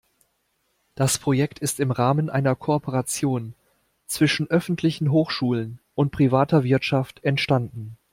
Das 0.95 1.19
Projekt 1.19 1.59
ist 1.59 1.79
im 1.79 1.91
Rahmen 1.91 2.31
einer 2.31 2.55
Kooperation 2.55 3.53
zwischen 4.07 4.49
öffentlichen 4.49 5.11
Hochschulen 5.11 5.77
und 5.93 6.09
privater 6.11 6.63
Wirtschaft 6.63 7.23
entstanden. 7.23 7.97